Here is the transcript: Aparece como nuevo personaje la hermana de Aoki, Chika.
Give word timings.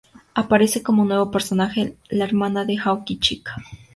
Aparece 0.33 0.81
como 0.81 1.05
nuevo 1.05 1.29
personaje 1.29 1.95
la 2.09 2.23
hermana 2.25 2.65
de 2.65 2.75
Aoki, 2.83 3.19
Chika. 3.19 3.57